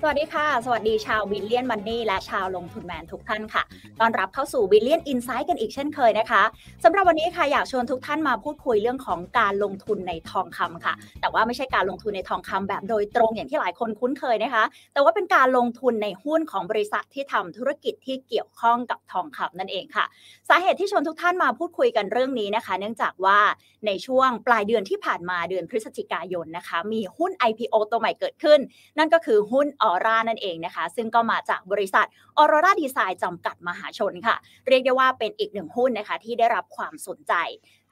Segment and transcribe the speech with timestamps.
[0.00, 3.62] สวัสดีค่ะ สวัสดีชาว Billion Money และชาวลงทุนแมนทุกท่านค่ะ
[4.00, 6.42] ต้อนรับเข้าสู่ Billion Insight กันอีกเช่นเคยนะคะ
[6.84, 20.04] สำหรับวันนี้ค่ะอยากชวนทุกท่านมาพูดคุยเรื่องของการลงทุนในทองคำค่ะ แต่ว่าไม่ใช่การลงทุนในทองคำแบบโดยตรงอย่างที่หลายคนคุ้นเคยนะคะ แต่ว่าเป็นการลงทุนในหุ้นของบริษัทที่ทำธุรกิจที่เกี่ยวข้องกับทองคำนั่นเองค่ะ
[20.48, 23.38] สาเหตุที่ชวนทุกท่านมาพูดคุยกันเรื่องนี้นะคะ เนื่องจากว่า
[23.86, 28.60] ในช่วงปลายเดือนที่ผ่านมาเดือนพฤศจิกายนนะคะ มีหุ้น IPO ตัวใหม่เกิดขึ้น
[28.98, 34.36] นั่นก็คือหุ้นออร่านั่นเองนะคะ ซึ่งก็มาจากบริษัทออร่าดีไซน์จำกัดมหาชนค่ะ
[34.68, 37.34] เรียกได้ว่าเป็นอีกหนึ่งหุ้นนะคะที่ได้รับความสนใจ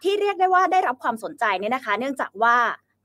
[0.03, 2.57] ที่เรียกได้ว่าได้รับความสนใจเนี่ยนะคะ เนื่องจากว่า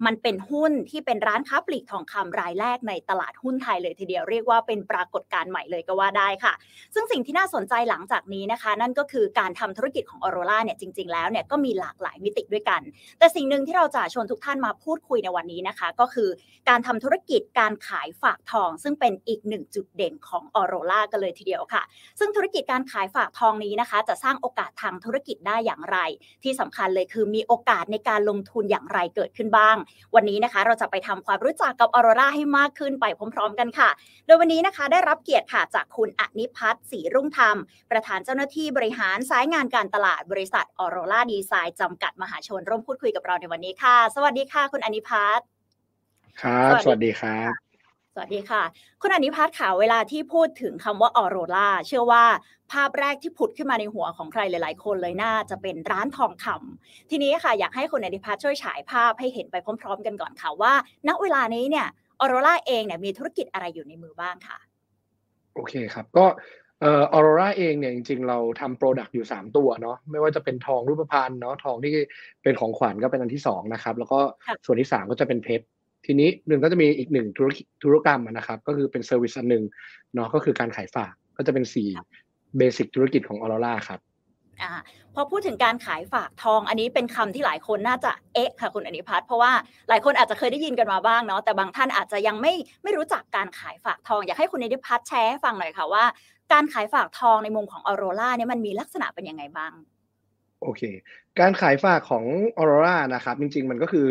[0.06, 6.54] มันเป็นหุ้นที่เป็นร้านค้าปลีกทองคำรายแรกในตลาดหุ้นไทยเลยทีเดียวเรียกว่าเป็นปรากฏการณ์ใหม่เลยก็ว่าได้ค่ะ
[6.94, 12.82] ซึ่งสิ่งที่น่าสนใจหลังจากนี้นะคะ นั่นก็คือการทำธุรกิจของออโรราเนี่ยจริง ๆ แล้วเนี่ยก็มีหลากหลายมิติด้วยกัน
[13.20, 16.30] แต่สิ่งหนึ่งที่เราจะชวนทุกท่านมาพูดคุยในวันนี้นะคะ ก็คือ
[16.70, 21.84] การทำธุรกิจการขายฝากทอง ซึ่งเป็นอีกหนึ่งจุดเด่นของออโรรากันเลยทีเดียวค่ะ
[22.20, 25.98] ซึ่งธุรกิจการขายฝากทองนี้นะคะ จะสร้างโอกาสทางธุรกิจได้อย่างไร
[26.44, 29.76] ที่สำคัญเลยคือมีโอกาสในการลงทุนอย่างไรเกิดขึ้นบ้าง
[30.16, 33.90] วันนี้นะคะ เราจะไปทำความรู้จักกับออโรราให้มากขึ้นไปพร้อม ๆ กันค่ะ
[34.26, 37.58] โดยวันนี้นะคะได้รับเกียรติค่ะจากคุณอนิพัฒน์ศรีรุ่งธรรม
[37.92, 45.46] ประธานเจ้าหน้าที่บริหารสายงานการตลาดบริษัทออโรราดีไซน์จำกัดมหาชนร่วมพูดคุยกับเราในวันนี้ค่ะ สวัสดีค่ะ คุณอนิพัฒน์
[46.42, 47.69] ครับ สวัสดีครับส
[48.20, 48.64] วัสดีค่ะ
[49.02, 52.24] คุณอนิพัฒน์ค่ะเวลาที่พูดถึงคำว่าออโรราเชื่อว่า
[52.72, 60.74] ภาพแรกที่ผุดขึ้นมาในหัวของใครหลาย ๆ คนเลยน่าจะเป็นร้านทองคำทีนี้ค่ะอยากให้คุณอนิพัฒน์ช่วยฉายภาพให้เห็นไปพร้อม ๆ กันก่อนค่ะว่า
[61.08, 61.88] ณเวลานี้เนี่ย
[62.20, 64.60] ออโรราเองเนี่ยมีธุรกิจอะไรอยู่ในมือบ้างค่ะ
[65.56, 66.26] โอเคครับก็
[66.82, 71.92] เอ่อออโรราเองเนี่ยจริงๆ เราทำ product อยู่ 3 ตัวเนาะไม่ว่าจะเป็นทองรูปพรรณเนาะทองที่
[72.44, 75.66] เป็นของขวัญก็เป็นอันที่2นะครับแล้วก็ค่ะส่วนที่ 3 ก็จะเป็นเพชร
[76.06, 79.64] ทีนี้หนึ่งก็จะมีอีกหนึ่งธุรกิจธุรกรรมอะนะครับ ก็คือเป็นเซอร์วิสอันหนึ่ง
[80.14, 81.66] เนาะก็คือการขายฝากก็จะเป็น
[82.10, 84.00] 4เบสิกธุรกิจของออโรราครับ
[84.62, 84.74] อ่า
[85.16, 89.52] พอพูดถึงการขายฝากทองอันนี้เป็นคำที่หลายคนน่าจะเอ๊ะค่ะคุณอนิพัฒน์เพราะว่า
[89.90, 92.54] หลายคนอาจจะเคยได้ยินกันมาบ้างเนาะแต่บางท่านอาจจะยังไม่
[92.84, 96.04] ไม่รู้จักการขายฝากทอง อยากให้คุณอนิพัฒน์แชร์ให้ฟังหน่อยค่ะว่า
[96.54, 99.72] การขายฝากทองในมุมของออโรราเนี่ยมันมีลักษณะเป็นยังไงบ้าง
[100.62, 100.82] โอเค
[101.40, 102.26] การขายฝากของ
[102.58, 104.08] Aurora นะครับ จริง ๆ มันก็คือ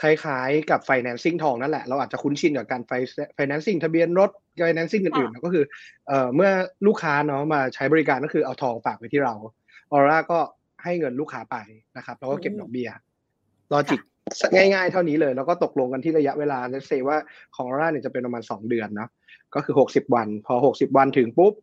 [0.00, 4.30] คล้ายๆกับ financing ทองนั่นแหละ เราอาจจะคุ้นชินกับการ fi- financing ทะเบียนรถ
[4.60, 5.64] financing อื่นๆ ก็คือ
[6.08, 6.50] เอ่อเมื่อ
[6.86, 9.34] ลูกค้าเนาะมาใช้บริการก็คือเอาทองฝากไว้ที่เรา
[9.92, 10.38] Aurora ก็
[10.84, 11.56] ให้เงินลูกค้าไป
[11.96, 12.90] นะครับแล้วก็เก็บอืมดอกเบี้ย
[13.72, 14.00] ลอจิก
[14.54, 17.16] ง่ายๆ เท่านี้เลย แล้วก็ตกลงกันที่ระยะเวลาเลเซว่า
[17.56, 19.10] ของ Aurora เนี่ยจะเป็นประมาณ 2 เดือนเนาะ
[19.54, 21.54] ก็คือ 60 วัน พอ 60 วันถึงปุ๊บ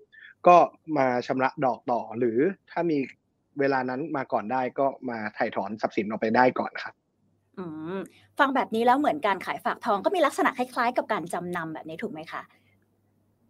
[0.48, 0.58] ก็
[0.98, 2.38] มาชำระดอกต่อ หรือ
[2.72, 2.98] ถ้ามี
[3.60, 7.07] เวลานั้นมาก่อนได้ก็มาถ่ายถอนทรัพย์สินออกไปได้ก่อนครับอืม
[8.40, 12.42] ฟังแบบนี้แล้วเหมือนการขายฝากทองก็มีลักษณะคล้ายๆ กับการจำนำแบบนี้ถูกไหมคะ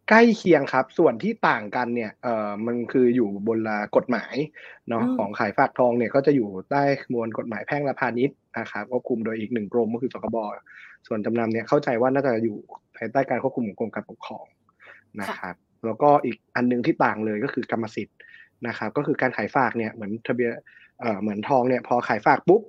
[0.09, 3.59] ใกล้เคียงครับ ส่วนที่ต่างกันเนี่ยเอ่อมันคืออยู่บน
[3.95, 4.35] กฎหมาย
[4.89, 10.37] เนาะอืมของขายฝากทองเนี่ยก็จะอยู่ใต้มวลกฎหมายแพ่งและพาณิชย์นะครับควบคุมโดยอีกหนึ่งกรมก็คือสคบ
[11.07, 12.57] ส่วนจำนำเนี่ยเข้าใจว่าน่าจะอยู่
[12.95, 14.45] ภายใต้การควบคุมของกรมการปกครอง
[15.21, 18.17] นะครับ แล้วก็อีกอันหนึงที่ต่างเลยก็คือกรรมสิทธิ์
[18.67, 20.51] นะครับ ก็คือการขายฝากเนี่ยเหมือนทะเบียน
[20.99, 22.61] เอ่อเหมือนทองเนี่ยพอขายฝากปุ๊บ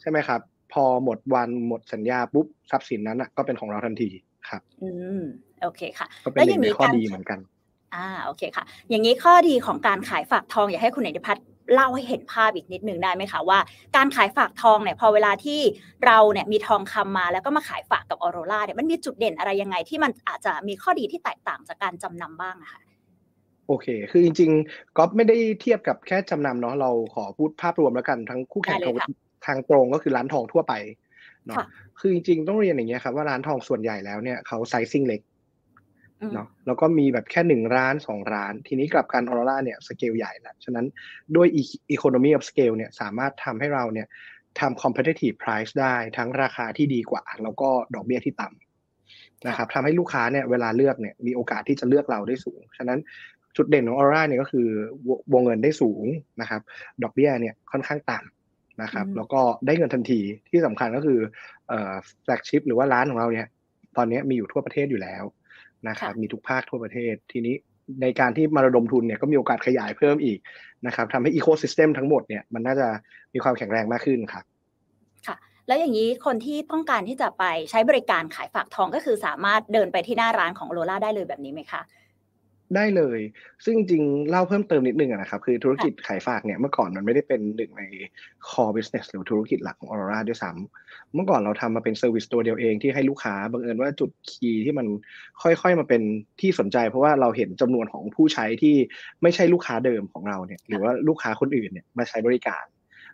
[0.00, 0.40] ใช่ไหมครับ
[0.72, 4.10] พอหมดวันหมดสัญญาปุ๊บทรัพย์สินนั้นอะก็เป็นของเราทันที
[4.48, 4.90] ครับ อื
[5.20, 5.22] ม
[5.62, 7.38] โอเคค่ะก็เป็นหนึ่งในข้อดีเหมือนกัน
[7.94, 11.44] อ่าโอเคค่ะ อย่างนี้ข้อดีของการขายฝากทองอยากให้คุณเอกพัฒน์
[11.74, 13.58] เล่าให้เห็นภาพอีกนิดหนึ่งได้ไหมคะว่า
[13.96, 15.60] การขายฝากทองเนี่ยพอเวลาที่
[16.06, 22.80] เราเนี่ยมีทองคำมาแล้วก็มาขายฝากกับออโรราเนี่ยมันมีจุดเด่นอะไรยังไงที่มันอาจจะมีข้อดีที่แตกต่างจากการจำนำบ้างอะค่ะ
[23.68, 29.08] โอเค คือจริงๆก๊อฟไม่ได้เทียบกับแค่จำนำเนาะเราขอพูดภาพรวมแล้วกันทั้งคู่แข่งได้เลยค่ะ
[29.46, 30.74] ทางตรงก็คือร้านทองทั่วไป
[31.46, 31.66] เนาะค่ะ
[31.98, 35.20] คือจริงๆต้องเรียนอย่างเงี้ยครับว่าร้านทองส่วนใหญ่แล้วเนี่ยเขาไซซิ่งเล็ก
[36.20, 40.86] อืมเนาะแล้วก็มีแบบแค่หนึ่งร้านสองร้าน ทีนี้กลับกันออร่าเนี่ยสเกลใหญ่แล้วฉะนั้น
[41.36, 41.46] ด้วย
[41.94, 44.06] economy of scale เนี่ยสามารถทำให้เราเนี่ย
[44.60, 52.98] ทำ competitive price ได้ทั้งราคาที่ดีกว่า แล้วก็ดอกเบี้ยที่ต่ำนะครับทำให้ลูกค้าเนี่ยเวลาเลือกเนี่ยมีโอกาสที่จะเลือกเราได้สูง ฉะนั้น
[53.56, 54.68] จุดเด่นของออร่าเนี่ยก็คือ
[55.08, 56.04] ววงเงินได้สูง
[56.40, 56.60] นะครับ
[57.02, 58.41] ดอกเบี้ยเนี่ยค่อนข้างต่ำ
[58.82, 60.20] นะครับอืมแล้วก็ได้เงินทันที
[60.50, 61.18] ที่สำคัญก็คือ
[61.68, 61.92] เอ่อ
[62.22, 63.48] แฟลกชิพหรือว่าร้านของเราเนี่ย
[63.96, 65.24] ตอนนี้มีอยู่ทั่วประเทศอยู่แล้ว
[65.88, 67.54] นะครับ มีทุกภาคทั่วประเทศทีนี้
[68.02, 70.38] ในการที่มาระดมทุนเนี่ยก็มีโอกาสขยายเพิ่มอีก
[70.86, 72.88] นะครับทำให้อีโค y ิสเต็มทั้งหมดเนี่ยมันน่าจะ
[73.34, 74.44] มีความแข็งแรงมากขึ้นครับ
[75.26, 75.36] ค่ะ
[75.66, 81.80] แล้วอย่างนี้คนที่ต้องการที่จะไปใช้บริการขายฝากทองก็คือสามารถเดินไปที่หน้าร้านของโอโรราได้เลยแบบนี้ไหมคะ
[82.76, 83.20] ได้เลย
[83.64, 87.82] ซึ่งจริงๆเล่าเพิ่มเติมนิดนึงนะครับ คือธุรกิจขายฝากเนี่ยเมื่อก่อนมันไม่ได้เป็นหนึ่งใน
[88.48, 94.86] core business หรือธุรกิจหลักของ Aurora ด้วยซ้ำเมื่อก่อนเราทำมาเป็น service ตัวเดียวเองที่ให้ลูกค้าบังเอิญว่าจุด key ที่มัน
[95.42, 96.02] ค่อยๆมาเป็น
[96.40, 98.76] ที่สนใจ เพราะว่าเราเห็นจำนวนของผู้ใช้ที่
[99.22, 102.64] ไม่ใช่ลูกค้าเดิมของเราเนี่ยหรือว่าลูกค้าคนอื่นเนี่ยมาใช้บริการ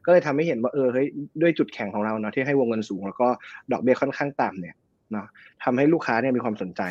[0.05, 1.07] ก็เลยทำให้เห็นว่าเออเฮ้ย
[1.41, 3.29] ด้วยจุดแข็งของเราเนาะที่ให้วงเงินสูง แล้วก็
[3.73, 4.75] ดอกเบี้ยค่อนข้างต่ำเนี่ย
[5.13, 5.27] เนาะ
[5.65, 6.83] ทำให้ลูกค้าเนี่ยมีความสนใจ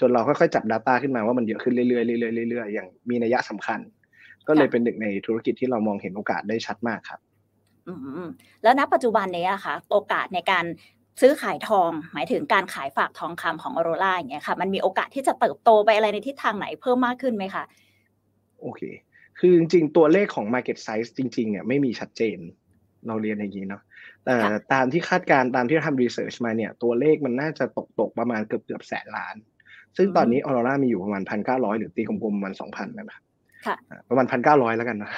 [0.00, 3.80] จนเราค่อยๆจับ Data ขึ้นมาว่ามันเยอะขึ้นเรื่อยๆเรื่อยๆเรื่อยๆอย่างมีนัยสำคัญ
[4.48, 7.20] ก็เลยเป็นหนึ่งในธุรกิจที่เรามองเห็นโอกาสได้ชัดมากครับ
[8.62, 10.64] แล้วณปัจจุบันนี้อะค่ะ โอกาสในการ
[11.20, 17.64] ซื้อขายทอง หมายถึงการขายฝากทองคำของออโรราอย่างเงี้ยค่ะ มันมีโอกาสที่จะเติบโตไปอะไรในทิศทางไหนเพิ่มมากขึ้นไหมคะ
[18.62, 18.82] โอเค
[19.38, 22.38] คือจริงๆ ตัวเลขของ Market Size จริงๆเนี่ยไม่มีชัดเจน
[23.06, 23.82] เราเรียนอย่างนี้เนาะ
[24.24, 24.36] แต่
[24.72, 29.36] ตามที่คาดการตามที่ทำรีเสิร์ชมาเนี่ย ตัวเลขมันน่าจะตกตกประมาณเกือบเกือบแสนล้าน
[29.98, 33.78] ซึ่งตอนนี้ออโรรามีอยู่ประมาณพันเก้าร้อยหรือตีกลมๆประมาณสองพันนะครับ
[34.08, 35.10] ประมาณพันเก้าร้อยแล้วกันนะ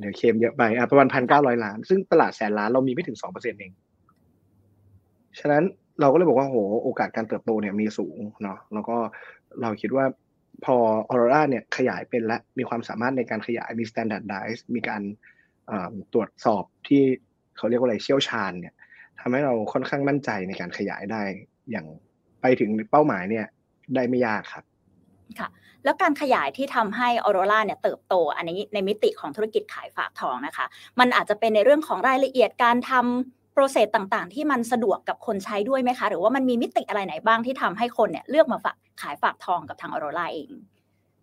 [0.00, 3.72] เดี๋ยวเคมเยอะไปอะประมาณพันเก้าร้อยล้าน ซึ่งตลาดแสนล้านเรามีไม่ถึงสองเปอร์เซ็นต์เอง
[5.40, 5.64] ฉะนั้น
[6.00, 8.96] เราก็เลยบอกว่าโหโอกาสการเติบโตเนี่ยมีสูงเนาะแล้วก็
[9.62, 10.04] เราคิดว่า
[10.64, 10.76] พอ
[11.08, 15.02] ออโรราเนี่ยขยายเป็นและมีความสามารถในการขยายมี standardize มีการ
[16.12, 17.02] ตรวจสอบที่
[17.56, 18.74] เขาเรียกว่าอะไรเชี่ยวชาญเนี่ย
[19.20, 21.22] ทำให้เราค่อนข้างมั่นใจในการขยายได้
[21.70, 21.86] อย่าง
[22.40, 23.46] ไปถึงเป้าหมายเนี่ย
[23.94, 24.64] ได้ไม่ยากครับ
[25.38, 25.48] ค่ะ
[25.84, 30.66] แล้วการขยายที่ทำให้ออโรราเนี่ยเติบโต อันนี้ในมิติของธุรกิจขายฝากทองนะคะ
[31.00, 40.50] มันอาจจะเป็นในเรื่องของรายละเอียดการทำ process ต่างๆ ที่มันสะดวกกับคนใช้ด้วยไหมคะ หรือว่ามันมีมิติอะไรไหนบ้างที่ทำให้คนเนี่ยเลือกมาฝากขายฝากทองกับทางออโรราเอง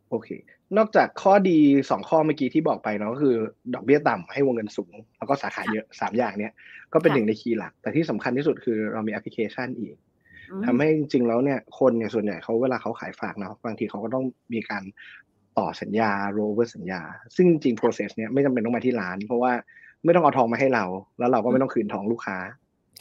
[0.10, 0.30] โอเค
[0.78, 1.60] นอกจากข้อดี
[1.90, 3.36] สองข้อเมื่อกี้ที่บอกไปเนาะก็คือ
[3.74, 6.54] ดอกเบี้ยต่ำให้วงเงินสูง แล้วก็สาขาเยอะสามอย่างเนี้ย
[6.94, 9.96] ก็เป็นหนึ่งใน key หลัก แต่ที่สำคัญที่สุดคือเรามีแอปพลิเคชันอีก
[10.66, 14.24] ทำให้จริงๆแล้วเนี่ยคนเนี่ยส่วนใหญ่เขาเวลาเขาขายฝากเนาะบางทีเขาก็ต้อง
[14.54, 14.84] มีการ
[15.58, 17.02] ต่อสัญญาโรเวอร์สัญญา
[17.36, 19.52] ซึ่งจริง process เนี่ยไม่จำเป็นต้องมาที่ร้าน เพราะว่า
[20.06, 20.86] ไม่ต้องเอาทองมาให้เรา
[21.20, 22.38] แล้วเราก็ไม่ต้องคืนทองลูกค้า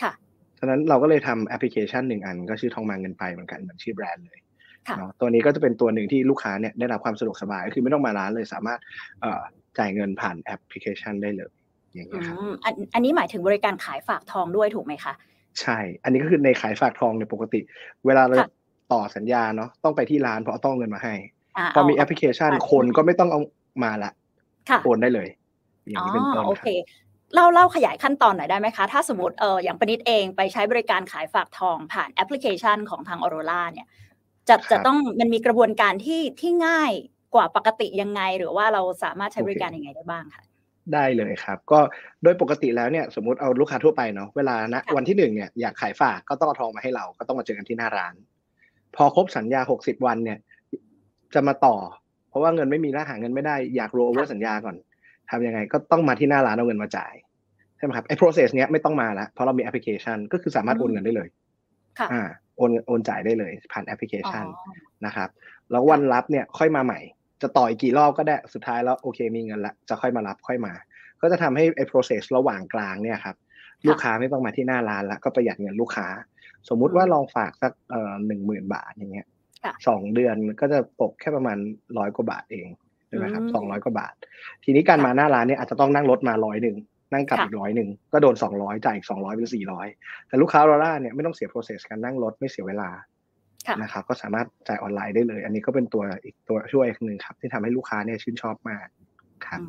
[0.02, 0.12] ค่ะ
[0.58, 4.38] ฉะนั้นเราก็เลยทำแอปพลิเคชันหนึ่งอันก็ชื่อทองมาเงินไปเหมือนกันเหมือนชื่อแบรนด์เลย
[4.99, 8.81] เนาะตัวนี้ก็จะเป็นตัวหนึ่งที่ลูกค้าเนี่ยได้รับความสะดวกสบายคือไม่ต้องมาร้านเลยสามารถ
[9.78, 11.52] จ่ายเงินผ่านแอปพลิเคชันได้เลย
[11.94, 12.37] อย่างเงี้ยครับ
[12.94, 15.12] อันนี้หมายถึงบริการขายฝากทองด้วยถูกไหมคะ
[15.61, 17.61] ใช่ อันนี้ก็คือในขายฝากทองในปกติ
[18.06, 18.37] เวลาเรา
[18.93, 21.14] ต่อสัญญาเนาะต้องไปที่ร้านเพราะต้องเงินมาให้
[21.75, 23.41] พอมีแอปพลิเคชันคนก็ไม่ต้องเอา
[23.85, 24.11] มาละ
[24.85, 25.29] โอนได้เลย
[25.88, 26.69] อย่างนี้เป็นต้นโอเค
[27.35, 33.87] เล่าเล่าขยายขั้นตอนหน่อยได้ไหมคะ ถ้าสมมติเอออย่างปนิดเองไปใช้บริการขายฝากทองผ่านแอปพลิเคชันของทางออโรราเนี่ย
[34.49, 36.93] จะจะต้องมันมีกระบวนการที่ที่ง่าย
[37.35, 40.43] กว่าปกติยังไง หรือว่าเราสามารถใช้บริการยังไงได้บ้างคะ
[40.94, 41.79] ได้เลยครับ ก็
[42.23, 48.15] โดยปกติแล้วเนี่ยสมมติเอาลูกค้าทั่วไปเนาะเวลานะวันที่หนึ่งเนี่ยอยากขายฝากก็ต้องเอาทองมาให้เราก็ต้องมาเจอกันที่หน้าร้าน
[48.97, 50.38] พอครบสัญญาหกสิบวันเนี่ย
[51.35, 51.77] จะมาต่อ
[52.29, 54.77] เพราะว่าเงินไม่มีแล้วหาเงินไม่ได้อยากโรเวอร์สัญญาก่อน
[55.31, 57.15] ทำยังไงก็ต้องมาที่หน้าร้านเอาเงินมาจ่าย
[57.77, 61.29] ใช่ไหมครับไอ้ process เนี้ยไม่ต้องมาแล้วเพราะเรามีแอปพลิเคชัน ก็คือสามารถโอนเงินได้เลย
[62.12, 62.23] อ่า
[62.56, 64.44] โอนโอนจ่ายได้เลยผ่านแอปพลิเคชัน
[65.06, 65.29] นะครับ
[65.71, 67.00] แล้ววันรับเนี่ยค่อยมาใหม่
[67.43, 70.73] จะต่ออีกกี่รอบก็ได้สุดท้ายแล้วโอเคมีเงินละจะค่อยมารับค่อยมา
[71.21, 73.37] ก็จะทำให้ไอ้ process ระหว่างกลางเนี่ยครับ
[73.87, 76.06] ลูกค้าไม่ต้องมาที่หน้าร้านแล้วก็ประหยัดเงินลูกค้า
[76.69, 79.27] สมมุติว่าลองฝากสักเอ่อหนึ่งหมื่นบาทอย่างเงี้ย
[79.87, 81.59] สองเดือนก็จะตกแค่ประมาณ
[81.99, 82.69] ร้อยกว่าบาทเอง
[83.09, 84.15] ใช่ไหมครับสองร้อยกว่าบาท
[84.65, 86.77] ทีนี้การมาหน้าร้านเนี่ยอาจจะต้องนั่งรถมาร้อยหนึ่ง
[87.12, 89.87] นั่งกลับอีกร้อยหนึ่งก็โดนสองร้อยจ่ายอีกสองร้อยเป็นสี่ร้อย
[90.29, 92.91] แต่ลูกค้าโรล่าเนี่ยไม่ต้องเสีย process การนั่งรถไม่เสียเวลา
[93.74, 98.87] นะครับก็สามารถจ่ายออนไลน์ได้เลย อันนี้ก็เป็นตัวอีกตัวช่วยหนึ่งครับ ที่ทำให้ลูกค้าเนี่ยชื่นชอบมาก
[99.46, 99.61] ครับ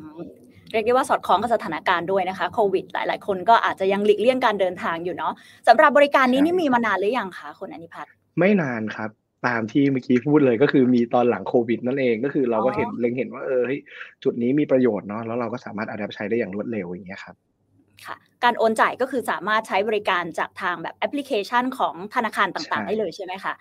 [0.72, 5.32] เรียกได้ว่าสอดคล้องกับสถานการณ์ด้วยนะคะโควิด หลาย ๆ คนก็อาจจะยังหลีกเลี่ยงการเดินทางอยู่เนาะ
[5.68, 9.10] สำหรับบริการนี้นี่มีมานานหรือยังคะคุณอนิพัฒน์ไม่นานครับ
[9.46, 13.62] ตามที่เมื่อกี้พูดเลยก็คือมีตอนหลังโควิดนั่นเองก็คือเราก็เห็นเล็งเห็นว่าเออ
[14.24, 17.36] จุดนี้มีประโยชน์เนาะแล้วเราก็สามารถ adapt ใช้ได้อย่างรวดเร็วอย่างเงี้ยครับ
[18.06, 23.54] ค่ะ การโอนจ่ายก็คือสามารถใช้บริการจากทางแบบแอปพลิเคชันของธนาคารต่างๆ ได้เลยใช่ไหมคะ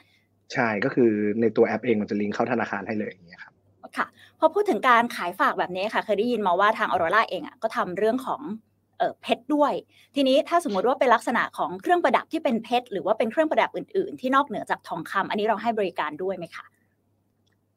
[0.54, 1.12] ใช่ก็คือ
[1.42, 3.54] ในตัวแอปเองมันจะลิงก์เข้าธนาคารให้เลยอย่างเงี้ยครับ
[3.98, 4.08] ค่ะ
[4.40, 8.42] พอพูดถึงการขายฝากแบบนี้ค่ะ เคยได้ยินมาว่าทางออโรราเองอะก็ทำเรื่องของ
[9.00, 9.74] เออเพชรด้วย
[10.16, 16.66] ทีนี้ถ้าสมมติว่าเป็นลักษณะของเครื่องประดับที่เป็นเพชรหรือว่าเป็นเครื่องประดับอื่น ๆ ที่นอกเหนือจากทองคำอันนี้เราให้บริการด้วยไหมคะ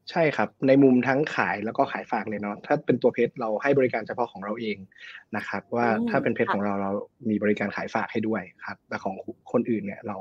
[0.09, 4.77] ใช่ครับ ในมุมทั้งขายแล้วก็ขายฝากเลยเนาะถ้าเป็นตัวเพชรเราให้บริการเฉพาะของเราเอง
[5.35, 6.91] นะครับ ว่าถ้าเป็นเพชรของเราเรา
[7.29, 9.15] มีบริการขายฝากให้ด้วยครับ แต่ของ
[9.51, 10.17] คนอื่นเนี่ยเรา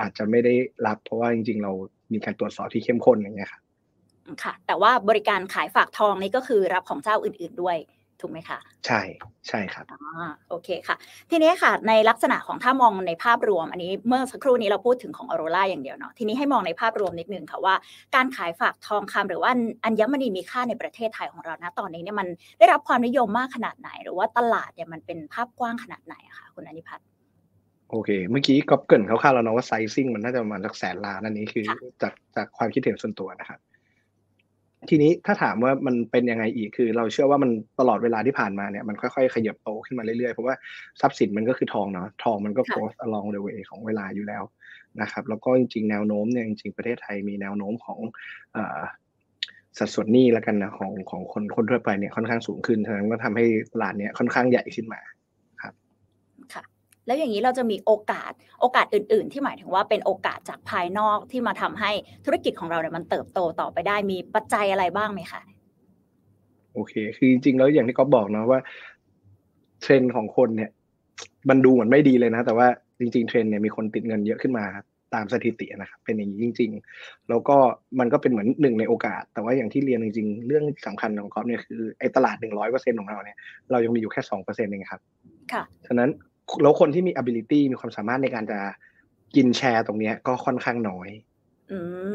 [0.00, 0.54] อาจจะไม่ได้
[0.86, 1.72] รับเพราะว่าจริง ๆ เรา
[2.12, 3.62] มีการตรวจสอบที่เข้มข้นอย่างเงี้ยครับ
[4.42, 7.76] ค่ะ แต่ว่าบริการขายฝากทองนี่ก็คือรับของเจ้าอื่น ๆด้วย
[8.20, 9.00] ถูกไหมคะ ใช่
[9.48, 10.96] ใช่ครับอ่าโอเคค่ะ
[11.30, 17.74] ทีนี้ค่ะ ในลักษณะของถ้ามองในภาพรวม อันนี้เมื่อสักครู่นี้เราพูดถึงของออโรราอย่างเดียวเนาะทีนี้ให้มองในภาพรวมนิดนึงค่ะว่า
[18.14, 19.50] การขายฝากทองคำหรือว่า
[19.84, 27.06] อัญมณีมีค่าในประเทศไทยของเรานะตอนนี้เนี่ยมันได้รับความนิยมมากขนาดไหน หรือว่าตลาดเนี่ยมันเป็นภาพกว้างขนาดไหนอะคะคุณอนิพัฒน์
[27.90, 31.66] โอเค เมื่อกี้ก็เกรินคร่าวๆแล้วเนาะว่าไซซิ่งมันน่าจะประมาณสักแสนล้านอันนี้คือ
[32.02, 33.58] จากจากความคิดเห็นส่วนตัวนะครับ
[34.90, 40.54] ทีนี้ถ้าถามว่ามันเป็นยังไงอีกคือเราเชื่อว่ามันตลอดเวลาที่ผ่านมาเนี่ยมันค่อยๆ ขยับโตขึ้นมาเรื่อยๆ เพราะว่า
[41.00, 44.42] ทรัพย์สินมันก็คือทองเนาะทองมันก็ growth along the way ของเวลาอยู่แล้ว
[45.00, 47.98] นะครับ แล้วก็จริงๆ แนวโน้มเนี่ยจริงๆประเทศไทยมีแนวโน้มของ
[49.78, 55.17] สัดส่วนหนี้แล้วกันนะของของคนคนทั่วไปเนี่ยค่อนข้างสูงขึ้นฉะนั้นก็ทำให้ตลาดเนี่ยค่อนข้างใหญ่ขึ้นมาครับค่ะ
[57.08, 61.90] แล้วอย่างนี้เราจะมีโอกาสโอกาสอื่น ๆ ที่หมายถึงว่าเป็นโอกาสจากภายนอกที่มาทำให้
[62.24, 65.40] ธุรกิจของเราเนี่ยมันเติบโตต่อไปได้มีปัจจัยอะไรบ้างไหมคะ
[66.74, 68.60] โอเค คือจริงๆแล้วอย่างที่ก๊อฟบอกเนาะว่า
[69.82, 70.70] เทรนด์ของคนเนี่ย
[71.48, 72.68] มันดูเหมือนไม่ดีเลยนะ แต่ว่า
[73.00, 74.64] จริง ๆ เทรนด์เนี่ยมีคนติดเงินเยอะขึ้นมา
[75.14, 77.56] ตามสถิตินะครับเป็นอย่างนี้จริง ๆ แล้วก็
[78.00, 83.36] มันก็เป็นเหมือนหนึ่งในโอกาส แต่ว่าอย่างที่เรียนจริงๆ เรื่องสำคัญของก๊อฟเนี่ยคือไอ้ตลาดหนึ่งร้อยเปอร์เซ็นของเราเนี่ย
[83.70, 85.00] เรายังมีอยู่แค่สองเปอร์เซ็นต์เองครับ
[85.52, 86.10] ค่ะฉะนั้น
[86.62, 88.60] แล้วคนที่มี ability มีความสามารถในการจะ
[89.36, 91.08] กินแชร์ตรงนี้ก็ค่อนข้างน้อย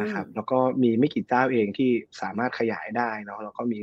[0.02, 1.90] นะครับ แล้วก็มีไม่กี่เจ้าเองที่
[2.22, 3.82] สามารถขยายได้เนาะแล้วก็มี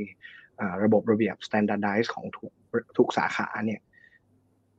[0.83, 2.51] ระบบระเบียบ standardize ของทุก
[2.97, 3.81] ทุกสาขาเนี่ย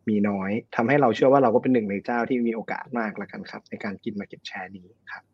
[0.08, 5.24] มีน้อยทำให้เราเชื่อว่าเราก็เป็นหนึ่งในเจ้าที่มีโอกาสมากแล้วกันครับ ในการกินมาเก็ตแชร์นี้ครับ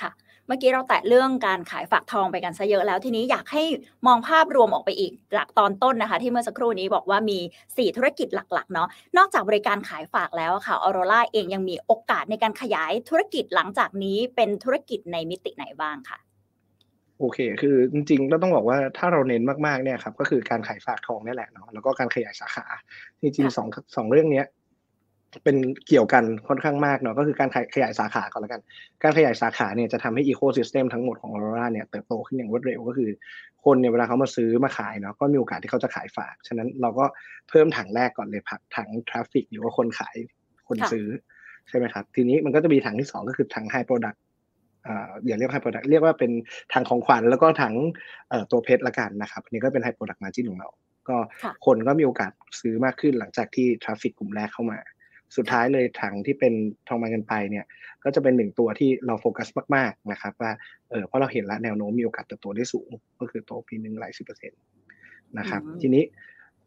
[0.00, 0.10] ค่ะ
[0.46, 3.62] เมื่อกี้เราแตะเรื่องการขายฝากทองไปกันซะเยอะแล้ว ทีนี้อยากให้
[4.06, 7.38] มองภาพรวมออกไปอีกจากตอนต้นนะคะ ที่เมื่อสักครู่นี้บอกว่ามี
[7.68, 8.88] 4 ธุรกิจหลักๆเนาะ
[9.18, 16.18] นอกจากบริการขายฝากแล้วค่ะออโรราเองยังมีโอกาสในการขยายธุรกิจหลังจากนี้เป็นธุรกิจในมิติไหนบ้างค่ะ
[17.20, 22.66] โอเค คือจริงๆเราต้องบอกว่าถ้าเราเน้นมากๆเนี่ยครับก็คือการขายฝากทองนี่แหละเนาะแล้วก็การขยายสาขา
[23.20, 24.46] จริงๆสองสองเรื่องเนี้ย
[25.44, 25.56] เป็น
[25.88, 28.60] เกี่ยวกันค่อนข้างมากเนาะก็คือการขยายสาขาก่อนแล้วกัน
[29.02, 33.10] การขยายสาขาเนี่ยจะทำให้อีโคซิสเต็มทั้งหมดของออโรราเนี่ยเติบโตขึ้นอย่างรวดเร็วก็คือ
[33.64, 37.04] คนเนี่ยเวลาเขามาซื้อมาขายเนาะก็มีโอกาสที่เขาจะขายฝาก ฉะนั้นเราก็
[37.48, 40.16] เพิ่มถังแรกก่อนเลยผักถัง traffic หรือว่าคนขาย
[40.68, 41.06] คนซื้อ
[41.68, 44.22] ใช่ไหมครับ ทีนี้มันก็จะมีถังที่สองก็คือถัง high product
[45.26, 46.30] อย่าเรียก high product เรียกว่าเป็น
[46.72, 47.74] ถังของขวัญแล้วก็ถัง
[48.50, 50.68] ตัวเพชรละกันนะครับอันนี้ก็เป็น high product margin ของเรา
[51.08, 51.16] ก็
[51.66, 54.78] คนก็มีโอกาสซื้อมากขึ้นหลังจากที่ traffic กลุ่มแรกเข้ามา
[55.36, 56.52] สุดท้ายเลยถังที่เป็น
[56.88, 57.64] ทองมาเงินไปเนี่ย
[58.04, 60.52] ก็จะเป็นหนึ่งตัวที่เราโฟกัสมากๆนะครับ ว่า
[60.90, 62.90] เออเพราะเราเห็นแล้วแนวโน้มมีโอกาสเติบโตได้สูง
[63.20, 64.60] ก็คือโตปีหนึ่งหลายสิบเปอร์เซ็นต์
[65.38, 66.04] นะครับ ทีนี้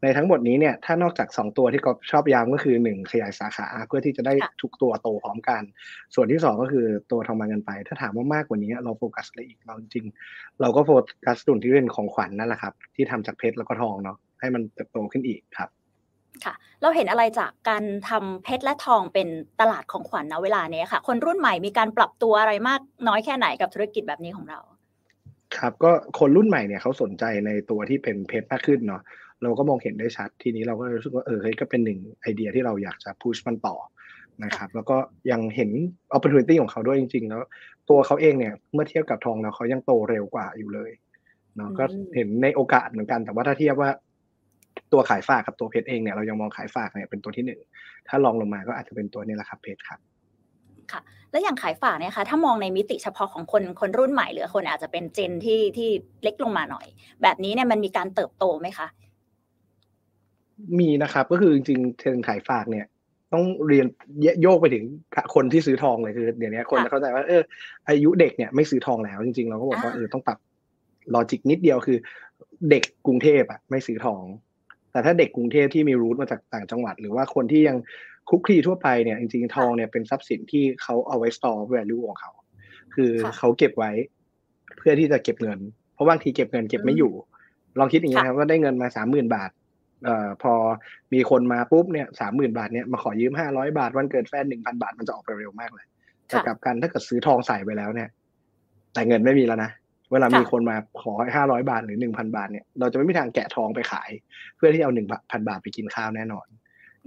[0.04, 5.62] ในทั้งหมดนี้เนี่ยถ้านอกจาก 2 ตัวที่ก็ชอบย้ำก็คือ 1 ขยายสาขาเพื่อที่จะได้ทุกตัวโตพร้อมกัน
[6.16, 10.06] ส่วนที่ 2 ก็คือตัวทองมาเงินไป ถ้าถามว่ามากกว่านี้เราโฟกัสอะไรอีกเราจริง
[10.62, 10.90] เราก็โฟ
[11.26, 15.70] กัสตุนที่เป็นของขวัญนนั่นแหละครับ ที่ทำจากเพชรแล้วก็ทองเนาะให้มันเติบโตขึ้นอีกครับ
[16.46, 19.28] ค่ะ เราเห็นอะไรจากการทำเพชรและทองเป็น
[19.62, 24.60] ตลาดของขวัญณเวลานี้ค่ะ คนรุ่นใหม่มีการปรับตัวอะไรมากน้อยแค่ไหนกับธุรกิจแบบนี้ของเรา
[25.58, 29.02] ครับก็คนรุ่นใหม่เนี่ยเขาสนใจในตัวที่เป็นเพชรมากขึ้นเนาะ
[29.42, 33.76] เราก็มองเห็นได้ชัดทีนี้เราก็รู้สึกว่าเออเฮ้ยก็เป็นหนึ่งไอเดียที่เราอยากจะพุชมันต่อ
[34.44, 34.98] นะครับแล้วก็
[35.32, 35.70] ยังเห็น
[36.16, 37.42] opportunity ของเขาด้วยจริง ๆ แล้ว
[37.90, 40.92] ตัวเขาเองเนี่ยเมื่อเทียบกับทองแล้วเขายังโตเร็วกว่าอยู่เลย
[41.56, 41.84] เนาะก็
[42.16, 43.90] เห็นในโอกาสเหมือนกันแต่ว่าถ้าเทียบว่า
[44.94, 47.60] ตัวขายฝากกับตัวเพชรเองเนี่ยเรายังมองขายฝากเนี่ยเป็นตัวที่หนึ่ง
[48.08, 50.00] ถ้าลองลงมาก็อาจจะเป็นตัวนี้แหละครับเพชรครับ
[50.92, 55.90] ค่ะแล้วอย่างขายฝากเนี่ยคะถ้ามองในมิติเฉพาะของคนคนรุ่นใหม่หรือคนอาจจะเป็น gen ที่ที่
[56.24, 56.86] เล็กลงมาหน่อย
[57.22, 58.88] แบบนี้เนี่ยมันมีการเติบโตไหมคะ
[60.80, 62.86] มีนะครับก็คือจริงๆเทรนขายฝากเนี่ย
[63.34, 63.88] ต้องเรียน
[64.42, 64.84] โยกไปถึง
[65.36, 67.42] คนที่ซื้อทองเลยคือเดี๋ยวนี้คนเข้าใจว่าเออ
[67.90, 70.38] อายุเด็กเนี่ยไม่ซื้อทองแล้วจริงๆเราก็บอกว่าเออต้องปรับ
[71.14, 71.98] logic นิดเดียวคือ
[72.70, 74.24] เด็กกรุงเทพอะไม่ซื้อทอง
[75.00, 77.78] แต่ถ้าเด็กกรุงเทพที่มี root มาจากต่างจังหวัด หรือว่าคนที่ยัง
[78.30, 82.32] คุกคีทั่วไปเนี่ยจริงๆทองเนี่ยเป็นทรัพย์สินที่เขาเอาไว้ store value ของเขา
[82.96, 83.92] คือเขาเก็บไว้
[84.78, 85.60] เพื่อที่จะเก็บเงิน
[85.94, 87.14] เพราะบางทีเก็บเงินเก็บไม่อยู่
[87.80, 89.52] ลองคิดอย่างนี้ครับว่าได้เงินมาสามหมื่นบาท
[90.06, 90.54] เอ่อพอ
[91.14, 95.86] มีคนมาปุ๊บเนี่ยสามหมื่นบาทเนี่ยมาขอยืมห้าร้อยบาท วันเกิดแฟนหนึ่งพันบาทมันจะออกไปเร็วมากเลย
[96.28, 98.10] แต่กับกันถ้าเกิดซื้อทองใส่ไปแล้วเนี่ย
[98.94, 99.72] แต่เงินไม่มีแล้วนะ
[100.12, 104.10] เวลามีคนมาขอห้าร้อยบาทหรือหนึ่งพันบาทเนี่ยเราจะไม่มีทางแกะทองไปขาย
[104.58, 106.48] เพื่อที่เอาหนึ่งพันบาทไปกินข้าวแน่นอน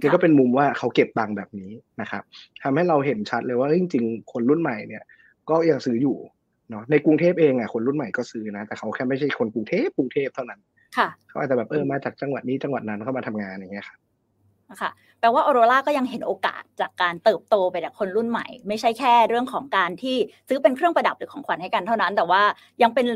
[0.01, 2.23] คือก็เป็นมุมว่าเขาเก็บบังแบบนี้นะครับ
[2.63, 5.03] ทำให้เราเห็นชัดเลยว่าจริงๆ คนรุ่นใหม่เนี่ย
[5.49, 6.17] ก็ยังซื้ออยู่
[6.69, 10.59] เนาะในกรุงเทพเองอะคนรุ่นใหม่ก็ซื้อนะแต่เขาแค่ไม่ใช่คนกรุงเทพกรุงเทพเท่านั้น
[10.97, 13.99] ค่ะเขาอาจจะแบบเออมาจากจังหวัดนี้จังหวัดนั้นเข้ามาทำงานอย่างเงี้ยครับ
[14.73, 20.15] นะคะแปลว่าออโรราก็ยังเห็นโอกาสจากการเติบโตไปจากคนรุ่นใหม่ ไม่ใช่แค่เรื่องของการที่
[20.47, 22.41] ซื้อเป็นเครื่องประดับหรือของขวัญให้กันเท่านั้น แต่ว่า
[22.83, 23.07] ยังเป็น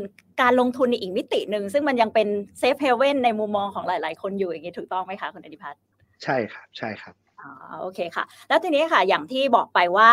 [0.42, 5.80] การลงทุนในอีกมิติหนึ่ง ซึ่งมันยังเป็น safe haven ในมุมมองของหลาย ๆ คนอยู่อย่างนี้ถูกต้องไหมคะคุณอนิพัฒน์
[6.24, 7.50] ใช่ครับใช่ครับอ๋อ
[7.80, 10.10] โอเคค่ะ แล้วทีนี้ค่ะอย่างที่บอกไปว่า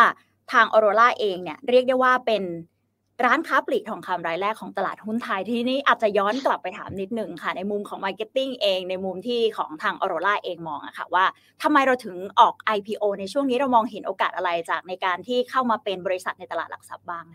[0.53, 2.43] ทางออโรราเองเนี่ยเรียกได้ว่าเป็น
[3.25, 11.25] ร้านค้าปลีกทองคำรายแรกของตลาดหุ้นไทยทีนี้อาจจะย้อนกลับไปถามนิดหนึ่งค่ะ ในมุมของ marketing เอง ในมุมที่ของทางออโรราเองมองอะค่ะว่า
[11.63, 17.25] ทำไมเราถึงออก IPO ในช่วงนี้เรามองเห็นโอกาสอะไรจากในการที่เข้ามาเป็นบริษัทในตลาดหลักทรัพย์บ้าง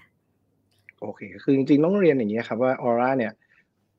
[1.00, 3.32] โอเค คือจริงๆ ต้องเรียนอย่างนี้ครับว่าออร่าเนี่ย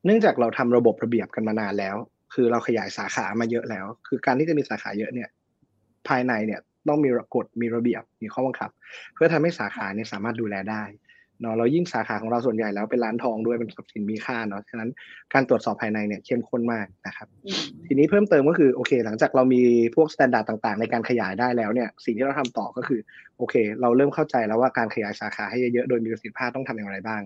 [0.04, 1.96] เนื่องจากเราทำระบบระเบียบกันมานานแล้ว
[2.34, 5.28] คือเราขยายสาขามาเยอะแล้ว คือการที่จะมีสาขาเยอะเนี่ย
[6.08, 8.70] ภายในเนี่ยต้องมีกฎมีระเบียบมีข้อบังคับ
[9.14, 10.82] เพื่อทำให้สาขาเนี่ยสามารถดูแลได้
[11.42, 14.90] เนาะเรายิ่งสาขาของเราส่วนใหญ่แล้วเป็นร้านทองด้วยเป็นทรัพย์สินมีค่าเนาะฉะนั้น
[15.34, 17.28] การตรวจสอบภายในเนี่ยเข้มข้นมากนะครับ
[17.86, 19.62] ทีนี้เพิ่มเติมก็คือโอเค หลังจากเรามี
[19.94, 23.00] พวกมาตรฐานต่างๆ ในการขยายได้แล้วเนี่ยสิ่งที่เราทำต่อก็คือ
[23.38, 27.22] โอเค เราเริ่มเข้าใจแล้วว่าการขยายสาขาให้เยอะๆโดยมีประสิทธิภาพต้องทำอย่างไรบ้าง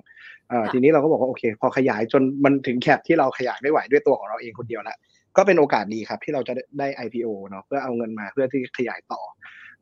[0.49, 4.99] เอ่อทีนี้เราก็บอกว่าโอเค พอขยายจนมันถึงแคปที่เราขยายไม่ไหวด้วยตัวของเราเองคนเดียวแล้ว
[5.37, 9.23] ก็เป็นโอกาสดีครับที่เราจะได้ IPO เนาะเพื่อเอาเงินมาเพื่อที่ขยายต่อ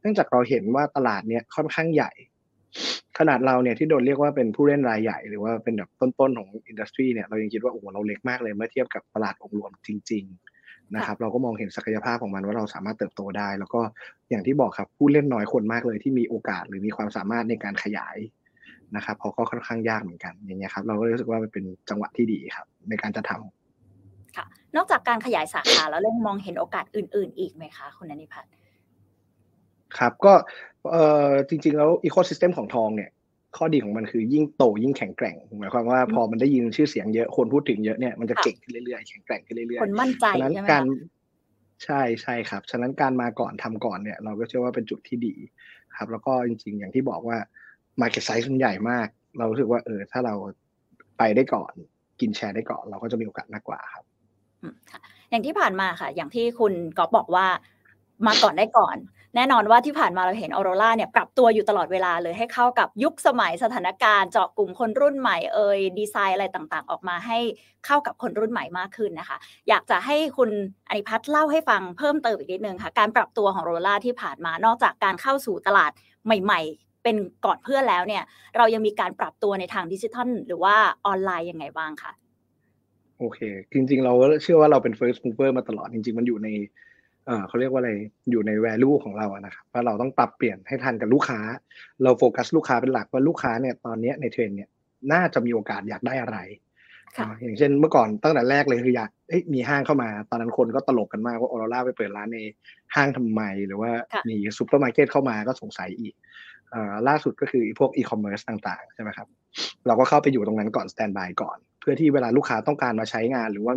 [0.01, 2.13] เนื่องจากเราเห็นว่าตลาดเนี่ยค่อนข้างใหญ่
[3.19, 10.25] ขนาดเราเนี่ยที่โดนเรียกว่าเป็นผู้เล่นรายใหญ่ หรือว่าเป็นแบบต้นๆของอินดัสทรีเนี่ยเรายังคิดว่าโอ้โหเราเล็กมากเลยเมื่อเทียบกับตลาดองค์รวมจริง
[10.61, 13.81] ๆ นะครับ เราก็มองเห็นศักยภาพของมันว่าเราสามารถเติบโตได้ แล้วก็
[14.31, 18.17] อย่างที่บอกครับผู้เล่นน้อยคนมากเลยที่มีโอกาสหรือมีความสามารถในการขยาย
[18.97, 28.51] นะครับเพราะก็ค่อนข้างยากเหมือนกันอย่างเงี้ยครับเราก็รู้สึกว่ามันเป็นจังหวะที่ดีครับ ในการจะทำค่ะ นอกจากการขยายสาขาแล้วเริ่มมองเห็นโอกาสอื่น ๆ อีกไหมคะคุณนิพัฒน์
[29.99, 30.35] ครับก็
[30.93, 33.11] เอ่อจริง ๆ แล้วอีโคซิสเต็มของทองเนี่ย
[33.57, 40.85] ข้อดีของมันคือยิ่งโตยิ่งแข็งแกร่งหมายความว่าพอมันได้ยินชื่อเสียงเยอะคนพูดถึงเยอะเนี่ยมันจะเก่งขึ้นเรื่อยๆแข็งแกร่งขึ้นเรื่อยๆคนมั่นใจฉะนั้นการ
[41.85, 45.35] ใช่ใช่ครับ ฉะนั้นการมาก่อนทำก่อนเนี่ย เราก็เชื่อว่าเป็นจุดที่ดี
[45.97, 47.39] ครับ แล้วก็จริง ๆ อย่างที่บอกว่า
[48.01, 50.35] Market Size มันใหญ่มาก เรารู้สึกว่าเออถ้าเรา
[51.19, 51.73] ไปได้ก่อน
[52.21, 54.05] กินแชร์ได้ก่อน เราก็จะมีโอกาสมากกว่าครับ
[55.31, 57.47] อย่างที่ผ่านมาค่ะ อย่างที่คุณกอฟบอกว่า
[58.27, 58.97] มาก่อนได้ก่อน
[59.37, 67.39] แน่นอนว่าที่ผ่านมาเราเห็นออโรราเนี่ยปรับตัวอยู่ตลอดเวลาเลยให้เข้ากับยุคสมัยสถานการณ์เจาะกลุ่มคนรุ่นใหม่เอ่ยดีไซน์อะไรต่างๆ ออกมาให้
[67.87, 69.37] เข้ากับคนรุ่นใหม่มากขึ้นนะคะ
[69.69, 70.51] อยากจะให้คุณ
[70.89, 75.93] อนิพัฒน์เล่าให้ฟังเพิ่มเติมอีกนิดนึงค่ะ การปรับตัวของออโรราที่ผ่านมานอกจากการเข้าสู่ตลาด
[76.25, 78.23] ใหม่ ๆ เป็นก่อนเพื่อนแล้วเนี่ย
[78.57, 80.75] เรายังมีการปรับตัวในทางดิจิทัลหรือว่า
[81.07, 82.13] ออนไลน์ยังไงบ้างคะ
[83.19, 83.39] โอเค
[83.73, 86.49] จริง ๆ เราเชื่อว่าเราเป็น first mover มาตลอดจริง ๆ มันอยู่ใน
[87.49, 87.93] เขาเรียกว่าอะไร
[88.31, 91.41] อยู่ใน value ของเราอะนะครับว่าเราต้องปรับเปลี่ยนให้ทันกับลูกค้า
[92.03, 94.69] เราโฟกัสลูกค้าเป็นหลักว่าลูกค้าเนี่ยตอนนี้ในเทรนด์เนี่ย
[95.13, 96.39] น่าจะมีโอกาสอยากได้อะไร
[97.43, 99.11] อย่างเช่นเมื่อก่อนตั้งแต่แรกเลยคืออยาก
[99.55, 102.39] มีห้างเข้ามา ตอนนั้นคนก็ตลกกันมากว่าออโรราไปเปิดร้านใน
[102.95, 103.91] ห้างทำไม หรือว่า
[104.29, 106.15] มีซูเปอร์มาร์เก็ตเข้ามาก็สงสัยอีก
[107.09, 109.29] ล่าสุดก็คือพวกอีคอมเมิร์ซต่างๆใช่ไหมครับ
[109.87, 113.75] เราก็เข้าไปอยู่ตรงนั้นก่อน standby ก่อน เพื่อที่เวลาลูกค้าต้องการมาใช้งาน หรือว่า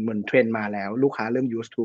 [0.00, 1.82] เหมือนเทรนด์มาแล้ว ลูกค้าเริ่ม use to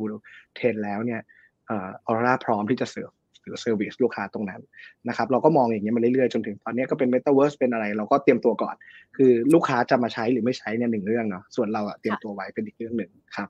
[0.56, 1.22] เทรนแล้วเนี่ย
[1.70, 1.72] อ
[2.08, 3.12] อร่าพร้อมที่จะเสิร์ฟ
[3.44, 4.62] หรือ service ลูกค้าตรงนั้น
[5.08, 8.76] นะครับเราก็มองอย่างนี้มาเรื่อยๆจนถึงตอนนี้ก็เป็น Metaverse เป็นอะไร เราก็เตรียมตัวก่อน
[9.16, 13.50] คือลูกค้าจะมาใช้หรือไม่ใช้เนี่ยหนึ่งเรื่องเนาะส่วนเราอะเตรียมตัวไว้เป็นอีกเรื่องหนึ่งครับ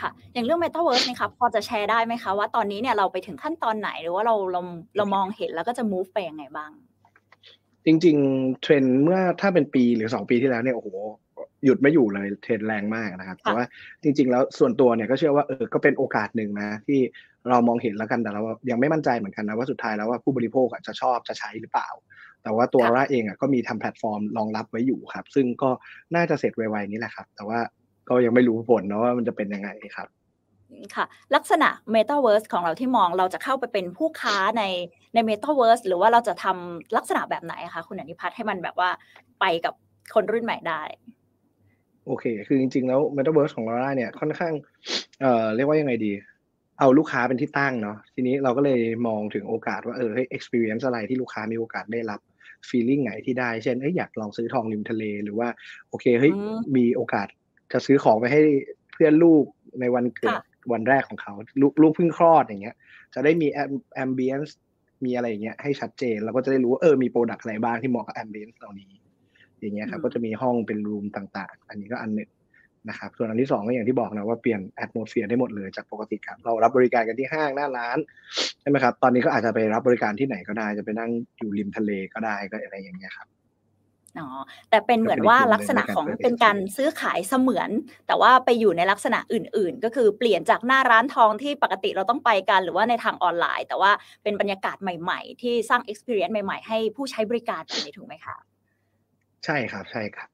[0.00, 4.60] ค่ะอย่างเรื่อง Metaverse นี่ครับพอจะแชร์ได้ไหมคะว่าตอนนี้เนี่ยเราไปถึงขั้นตอนไหนหรือว่าเราเรา
[4.96, 6.70] เรามองเห็นแล้วก็จะ move ไปยังไงบ้าง
[7.84, 10.88] จริง ๆ เทรนเมื่อถ้าเป็นปีหรือสองปีที่แล้วเนี่ยโอ้โห
[11.64, 13.64] หยุดไม่อยู่เลยเทรนแรงมากนะครับแต่ว่า
[14.02, 17.00] จริง ๆ แล้วส่วนตัวเนี่ยก็เชื่อว่าเออก็เป็นโอกาสหนึ่งนะที่
[17.48, 21.88] เรามองเห็นแล้วกันแต่เรายังไม่มั่นใจเหมือนกันนะว่าสุดท้ายแล้วว่าผู้บริโภคจะชอบจะใช้หรือเปล่า
[22.42, 25.70] แต่ว่าตัวเราเองอะก็มีทำแพลตฟอร์มรองรับไว้อยู่ครับ ซึ่งก็
[26.14, 27.58] น่าจะเสร็จไวๆนี้แหละครับ แต่ว่า
[28.08, 30.08] ก็ยังไม่รู้ผลนะว่ามันจะเป็นยังไงครับ
[30.94, 34.64] ค่ะลักษณะ Metaverse ของเราที่มองเราจะเข้าไปเป็นผู้ค้าใน
[35.14, 38.90] ใน Metaverse หรือว่าเราจะทำลักษณะแบบไหนคะคุณอนิพัฒน์ให้มันแบบว่า
[39.40, 39.74] ไปกับ
[40.14, 40.82] คนรุ่นใหม่ได้
[42.06, 44.54] โอเค คือจริงๆ แล้ว Metaverse ของ Laura เนี่ยค่อนข้าง
[45.20, 46.12] เอ่อเรียกว่ายังไงดี
[46.78, 52.20] เอาลูกค้าเป็นที่ตั้งเนาะทีนี้เราก็เลยมองถึงโอกาสว่าเออให้ experience อะไรที่ลูกค้ามีโอกาสได้รับ
[52.68, 55.48] feeling ไหนที่ได้ เช่นเอ้ยอยากลองซื้อทองริมทะเล หรือว่า
[55.88, 56.32] โอเคเฮ้ย
[56.76, 57.26] มีโอกาส
[57.72, 58.40] จะซื้อของไปให้
[58.92, 59.44] เพื่อนลูก
[59.80, 60.34] ในวันเกิด
[60.72, 62.76] วันแรกของเขาลูกลูกเพิ่งคลอดอย่างเงี้ย
[63.14, 63.48] จะได้มี
[64.04, 64.50] ambience
[65.04, 68.90] มีอะไรอย่างเงี้ยให้ชัดเจนเราก็จะได้รู้ว่าเออมีโปรดักต์อะไรบ้างที่เหมาะกับ ambience เหล่านี้
[69.60, 72.30] อย่างเงี้ยครับก็จะมีห้องเป็นรูมต่างๆ อันนี้ก็อันหนึ่ง
[72.88, 77.98] นะครับส่วนอันที่สองก็อย่างที่บอกนะว่าเปลี่ยน atmosphere ได้หมดเลยจากปกติครับเรารับบริการกันที่ห้างหน้าร้าน
[78.60, 83.28] ใช่ไหมครับตอนนี้ก็อาจจะไปรับบริการที่ไหนก็ได้ จะไปนั่งอยู่ริมทะเลก็ได้ก็อะไรอย่างเงี้ยครับ
[84.18, 84.28] อ๋อ
[84.70, 87.70] แต่เป็นเหมือนว่าลักษณะของเป็นการซื้อขายเสมือน
[88.06, 93.92] แต่ว่าไปอยู่ในลักษณะอื่น ๆ ก็คือเปลี่ยนจากหน้าร้านทองที่ปกติเราต้องไปกันหรือว่าในทางออนไลน์ แต่ว่า
[94.22, 98.36] เป็นบรรยากาศใหม่ ๆ ที่สร้าง experience ใหม่ ๆ ให้ผู้ใช้บริการแบบนี้ถูกไหมคะ
[99.44, 100.28] ใช่ครับใช่ครับ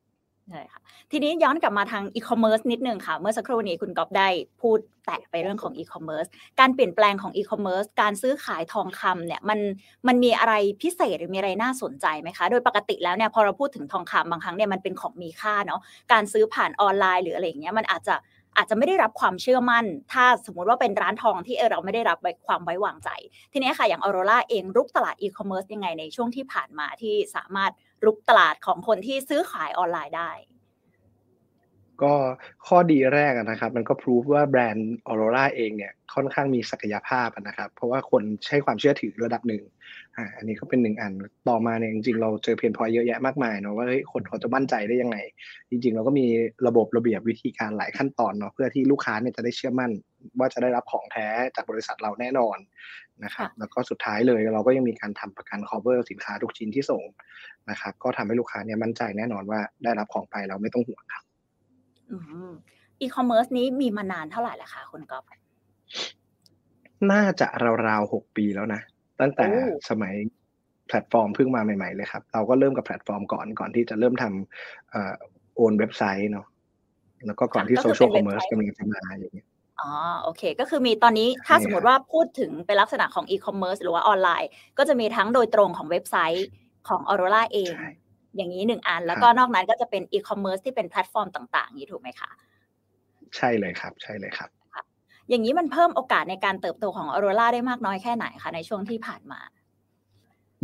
[0.50, 4.28] ใช่ค่ะทีนี้ย้อนกลับมาทางอีคอมเมิร์ซนิดนึงค่ะ เมื่อสักครู่นี้คุณก๊อฟได้
[4.60, 6.26] พูดแตะไปเรื่องของอีคอมเมิร์ซ
[6.60, 9.58] การเปลี่ยนแปลงของอีคอมเมิร์ซการซื้อขายทองคำเนี่ยมัน
[10.06, 15.80] มันมีอะไรพิเศษหรือมีอะไรน่าสนใจไหมคะ โดยปกติแล้วเนี่ยพอเราพูดถึงทองคำบางครั้งเนี่ยมันเป็นของมีค่าเนาะ
[16.12, 18.14] การซื้อผ่านออนไลน์หรืออะไรอย่างเงี้ยมันอาจจะ
[18.56, 23.10] อาจจะไม่ได้รับความเชื่อมั่น ถ้าสมมติว่าเป็นร้านทองที่เราไม่ได้รับความไว้วางใจ
[23.52, 27.72] ทีนี้ค่ะอย่างออโรราเองรุกตลาดอีคอมเมิร์ซยังไงในช่วงที่ผ่านมาที่สามารถ
[28.04, 30.30] รุกตลาดของคนที่ซื้อขายออนไลน์ได้
[32.02, 32.14] ก็
[32.66, 39.62] ข้อดีแรกนะครับ มันก็พิสูจว่าแบรนด์ออโรราเองเนี่ยค่อนข้างมีศักยภาพนะครับ เพราะว่าคนใช้ความเชื่อถือระดับหนึ่ง
[40.18, 41.12] อ่าอันนี้ก็เป็นหนึ่งอัน
[41.48, 45.16] ต่อมาเนี่ยจริงๆเราเจอเพนพอยเยอะแยะมากมายเนาะว่าเฮ้ยคนเขาจะมั่นใจได้ยังไง
[45.70, 46.26] จริง ๆ เราก็มี
[46.66, 49.90] ระบบระเบียบวิธีการหลายขั้นตอนเนาะเพื่อที่ลูกค้าเนี่ยจะได้เชื่อมั่น
[50.38, 52.58] ว่าจะได้รับของแท้จากบริษัทเราแน่นอน
[53.24, 57.02] นะครับแล้วก็สุดท้ายเลยเราก็ยังมีการทำประกัน cover สินค้าทุกชิ้นที่ส่ง
[57.70, 61.24] นะครับก็ทำให้ลูกค้าเนี่ยมั่นใจแน่นอนว่าได้รับของไปเราไม่ต้องห่วงครับ
[63.00, 65.24] อีคอมเมิร์ซนี้มีมานานเท่าไหร่แล้วคะคุณก๊อฟ
[67.12, 67.46] น่าจะ
[67.88, 68.80] ราวๆหกปีแล้วนะ
[69.20, 69.46] ตั้งแต่
[69.90, 70.14] สมัย
[70.88, 76.46] แพลตฟอร์มเพิ่งมาใหม่ ๆเลยครับ เราก็เริ่มกับแพลตฟอร์มก่อนก่อนที่จะเริ่มทำ own website เนาะ
[77.26, 79.46] แล้วก็ก่อนที่ social commerce กำลังจะมาอย่างเงี้ย
[79.80, 86.46] อ๋อโอเค ก็คือมีตอนนี้ถ้าสมมติว่าพูดถึงเป็นลักษณะของอีคอมเมิร์ซหรือว่าออนไลน์ ก็จะมีทั้งโดยตรงของเว็บไซต์
[86.88, 87.72] ของออโรราเอง
[88.36, 92.30] อย่างนี้หนึ่งอัน แล้วก็นอกนั้นก็จะเป็นอีคอมเมิร์ซที่เป็นแพลตฟอร์มต่างๆนี้ถูกไหมคะ
[93.36, 94.50] ใช่เลยครับ ใช่เลยครับ
[95.28, 99.40] อย่างนี้มันเพิ่มโอกาสในการเติบโตของออโรราได้มากน้อยแค่ไหนคะในช่วงที่ผ่านมา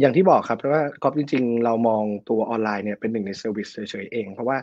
[0.01, 4.57] อย่างที่บอกครับเพราะว่าก็จริง ๆ เรามองตัวออนไลน์เนี่ยเป็นหนึ่งใน service เฉยๆเอง เพราะว่า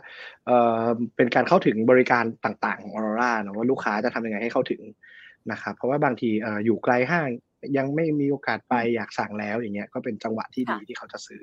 [0.46, 0.84] เอ่อ
[1.16, 4.82] เป็นการเข้าถึงบริการต่างๆของออโรราเนาะว่าลูกค้าจะทำยังไงให้เข้าถึง
[5.52, 7.28] นะครับเพราะว่าบางทีเอ่ออยู่ไกลห้าง
[7.76, 11.42] ยังไม่มีโอกาสไปอยากสั่งแล้วอย่างเงี้ยก็เป็นจังหวะที่ดีที่เขาจะซื้อ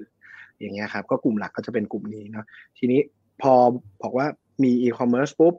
[0.60, 2.46] อย่างเงี้ยครับก็กลุ่มหลักก็จะเป็นกลุ่มนี้เนาะ
[2.78, 3.02] ทีนี้
[3.41, 3.54] พอ
[4.02, 4.28] บอกว่า
[4.63, 5.56] มีอีคอมเมิร์ซปุ๊บ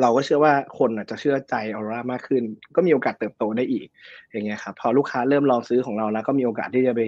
[0.00, 2.42] เราก็เชื่อว่าคนอาจะเชื่อใจออร่ามากขึ้น
[2.76, 3.86] ก็มีโอกาสเติบโตได้อีก
[4.32, 7.00] อย่างเงี้ยครับพอลูกค้าเริ่มลองซื้อของเราแล้ว ก็มีโอกาสที่จะไป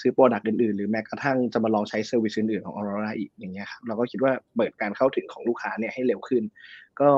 [0.00, 6.42] ซื้อ product อื่นๆ หรือแม้กระทั่งจะมาลองใช้ service อื่นๆของออโรราอีกอย่างเงี้ยครับเราก็คิดว่าเปิดการเข้าถึงของลูกค้าเนี่ยให้เร็วขึ้น
[7.00, 7.10] ก็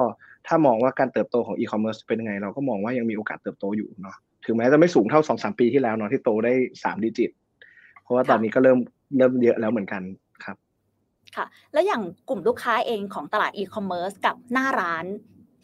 [0.46, 6.52] ถ้ามองว่าการเติบโตของอีคอมเมิร์ซเป็นยังไง เราก็มองว่ายังมีโอกาสเติบโตอยู่เนาะถึงแม้จะไม่สูงเท่าสองสามปีที่แล้วเนาะที่โตได้
[6.84, 7.30] สาม digit
[8.02, 8.78] เพราะว่าตอนนี้ก็เริ่ม
[9.16, 10.02] เริ่มเยอะแล้วเหมือนกัน
[11.36, 15.06] ครับค่ะ แล้วอย่างกลุ่มลูกค้าเองของตลาดอีคอมเมิร์ซกับหน้าร้าน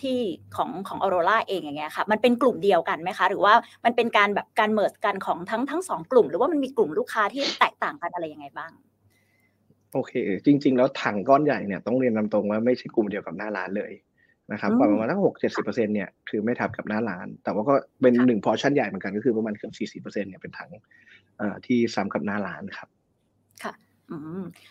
[0.03, 0.19] ที่
[0.57, 3.55] ของของออโรราเองอย่างเงี้ยค่ะมันเป็นกลุ่มเดียวกันไหมคะ หรือว่า
[3.85, 8.73] มันเป็นการแบบการเมิร์สกันของทั้งทั้งสองกลุ่ม หรือว่ามันมีกลุ่มลูกค้าที่แตกต่างกันอะไรยังไงบ้าง
[9.93, 10.13] โอเค
[10.47, 13.93] จริง ๆ แล้วถังก้อนใหญ่เนี่ยต้องเรียนนำตรงว่าไม่ใช่กลุ่มเดียวกับหน้าร้านเลย
[14.53, 20.71] นะครับประมาณทั้งหกเจ็ดสิบเปอร์เซ็นเนี่ยคือไม่ทับกับหน้าร้าน แต่ว่าก็เป็นหนึ่งพอชั่นใหญ่เหมือนกันก็คือประมาณเกือบสี่สิบเปอร์เซ็นเนี่ยเป็นถัง
[21.67, 22.89] ที่ซ้ำกับหน้าร้านครับ
[23.63, 23.73] ค่ะ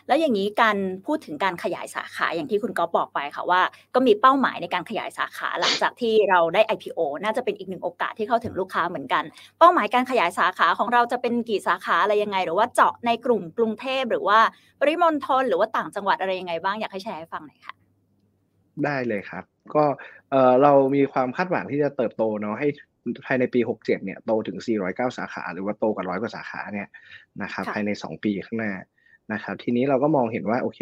[0.08, 3.62] แล้วอย่างนี้การพูดถึงการขยายสาขาอย่างที่คุณก๊อฟบอกไปค่ะว่า
[3.96, 9.24] ก็มีเป้าหมายในการขยายสาขาหลังจากที่เราได้ IPO น่าจะเป็นอีกหนึ่งโอกาสที่เข้าถึงลูกค้าเหมือนกัน
[9.60, 14.40] เป้าหมายการขยายสาขาของเราจะเป็นกี่สาขาอะไรยังไง หรือว่าเจาะในกลุ่มกรุงเทพหรือว่า
[14.80, 17.74] ปริมณฑลหรือว่าต่างจังหวัดอะไรยังไงบ้างอยากให้แชร์ให้ฟังหน่อยค่ะ
[18.86, 19.44] ได้เลยครับ
[19.76, 19.86] ก็
[20.32, 22.68] เออเรามีความคาดหวังที่จะเติบโตเนาะให้
[23.26, 26.88] ภายในปี 67 เนี่ยโตถึง 409 สาขา หรือว่าโตกว่าร้อยกว่าสาขาเนี่ย
[27.42, 28.74] นะครับภายใน 2 ปีข้างหน้า
[29.34, 30.80] นะครับ ทีนี้เราก็มองเห็นว่าโอเค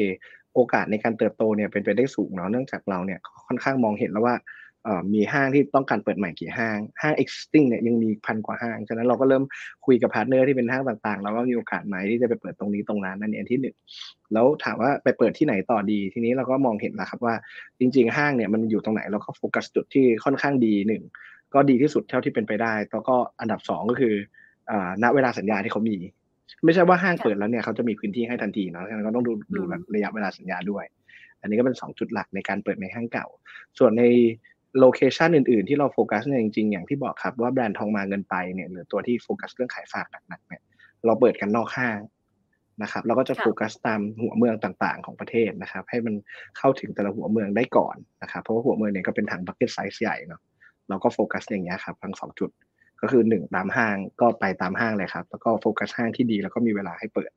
[0.56, 4.36] โอกาสในการเติบโตเนี่ยเป็นไปได้สูงเนาะเนื่องจากเราเนี่ยค่อนข้างมองเห็นแล้วว่า
[5.14, 9.44] มีห้างที่ต้องการเปิดใหม่กี่ห้าง ห้าง existing เนี่ยยังมีพันกว่าห้าง ฉะนั้นเราก็เริ่ม
[9.86, 13.76] คุยกับพาร์ทเนอร์ที่เป็นห้างต่างๆ แล้วว่ามีโอกาสไหมที่จะไปเปิดตรงนี้ตรงนั้นนั่นเองที่หนึ่ง
[14.34, 17.36] แล้วถามว่าไปเปิดที่ไหนต่อดี ทีนี้เราก็มองเห็นแล้วครับว่า
[17.80, 21.04] จริง ๆ ห้างเนี่ยมันอยู่ตรงไหนเราก็โฟกัสจุดที่ค่อนข้างดีหนึ่ง
[21.54, 24.14] ก็ดีที่สุดเท่าที่เป็นไปได้ แล้วก็อันดับสองก็คือ
[25.04, 25.98] ณเวลาสัญญาที่เขามี
[26.66, 29.62] ไม่ใช่ว่าห้างเปิดแล้วเนี่ยเขาจะมีพื้นที่ให้ทันทีเนาะฉะนั้นก็ต้องดูดู
[29.96, 30.86] ระยะเวลาสัญญาด้วย
[31.42, 33.28] อันนี้ก็เป็นสองจุดหลักในการเปิดในห้างเก่า
[33.80, 34.04] ส่วนใน
[34.80, 40.62] location อื่น ๆ ที่เราโฟกัสเนี่ยจริงๆ อย่างที่บอกครับว่าแบรนด์ทองมาเงินไปเนี่ยหรือตัวที่โฟกัสเรื่องขายฝากหนักๆเนี่ย
[41.06, 42.00] เราเปิดกันนอกห้าง
[42.84, 46.16] นะครับเราก็จะโฟกัสตามหัวเมืองต่างๆ ของประเทศนะครับ ให้มัน
[46.58, 50.42] เข้าถึงแต่ละหัวเมืองได้ก่อนนะครับเพราะว่าหัวเมืองเนี่ยก็เป็นถัง bucket size ใหญ่เนาะ
[50.90, 52.50] เราก็โฟกัสอย่างเงี้ยครับทั้งสองจุด
[53.02, 57.32] ก็คือหนึ่งตามห้างก็ไปตามห้างเลยครับ แล้วก็โฟกัสห้างที่ดีแล้วก็มีเวลาให้เปิด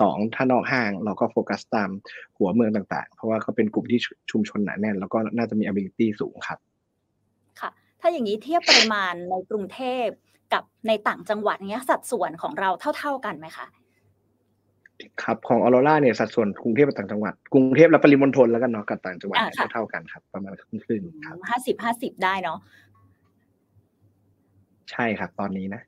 [0.00, 1.90] สองถ้านอกห้างเราก็โฟกัสตาม
[2.38, 6.58] หัวเมืองต่างๆ เพราะว่าเขาเป็นกลุ่มที่ชุมชนหนาแน่น แล้วก็น่าจะมี ability สูงครับ
[7.60, 7.70] ค่ะ
[8.00, 10.06] ถ้าอย่างนี้เทียบปริมาณในกรุงเทพ
[10.52, 12.68] กับในต่างจังหวัดเนี้ยสัดส่วนของเรา
[12.98, 13.66] เท่า ๆกันไหมคะ
[15.22, 22.58] ครับของออโรราเนี่ยสัดส่วนกรุงเทพกับต่างจังหวัดกรุงเทพและปริมณฑลแล้วกันเนาะกับต่างจังหวัดอ่าเนี่ยค่ะเท่าๆกันครับประมาณครึ่งๆครับห้าสิบห้าสิบได้เนาะ
[24.90, 25.82] ใช่ครับตอนนี้นะ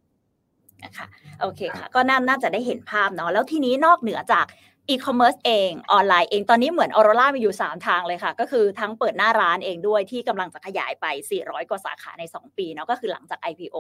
[0.85, 1.07] นะคะ
[1.41, 4.47] โอเคค่ะ ก็น่าน่าจะได้เห็นภาพเนาะแล้วทีนี้นอกเหนือจาก
[4.91, 11.07] อีคอมเมิร์ซเองออนไลน์เองตอนนี้เหมือนออโรรามีอยู่ 3 ทางเลยค่ะ ก็คือทั้งเปิดหน้าร้านเองด้วยที่กำลังจะขยายไป
[11.39, 13.77] 400 กว่าสาขาใน 2 ปีเนาะก็คือหลังจาก IPO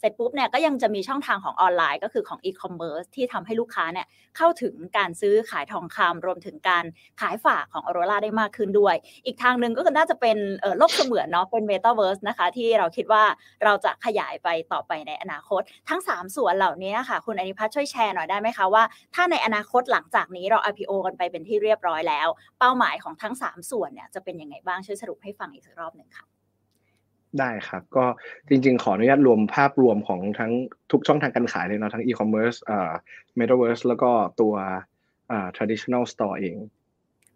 [0.00, 6.84] เสร็จปุ๊บเนี่ยก็ยังจะมีช่องทางของออนไลน์ก็คือของอีคอมเมิร์ซที่ทำให้ลูกค้าเนี่ยเข้าถึงการซื้อขายทองคำรวมถึงการ
[7.20, 8.94] ขายฝากของออโรราได้มากขึ้นด้วย
[9.26, 10.36] อีกทางหนึ่งก็คือน่าจะเป็น
[10.78, 13.22] โลกเสมือนเนาะเป็นเมตาเวิร์สนะคะที่เราคิดว่า
[13.64, 18.82] เราจะขยายไปต่อไปในอนาคต ทั้ง 3 ส่วนเหล่านี้ค่ะคุณอนิพัฒน์ช่วยแชร์หน่อยได้ไหมคะว่า
[19.14, 22.28] ถ้าในอนาคตหลังจากนี้เรา IPO กันไปเป็นที่เรียบร้อยแล้ว
[22.58, 26.26] เป้าหมายของทั้ง 3 ส่วนเนี่ยจะเป็นยังไงบ้างช่วยสรุปให้ฟังอีกสักรอบหนึ่งค่ะ
[27.38, 28.04] ได้ครับ ก็
[28.48, 30.52] จริงๆ ขออนุญาตรวมภาพรวมของทั้ง
[30.92, 32.90] ทุกช่องทางการขายเลยเนาะทั้ง e-commerce เอ่อ
[33.38, 34.54] metaverse แล้วก็ตัว
[35.28, 36.56] เอ่อ traditional store เอง